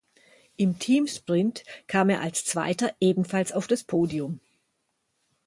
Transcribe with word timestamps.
Im 0.57 0.79
Teamsprint 0.79 1.63
kam 1.85 2.09
er 2.09 2.21
als 2.21 2.43
Zweiter 2.43 2.95
ebenfalls 2.99 3.51
auf 3.51 3.67
das 3.67 3.83
Podium. 3.83 4.39